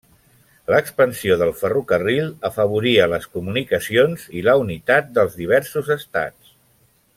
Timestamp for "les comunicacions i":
3.13-4.43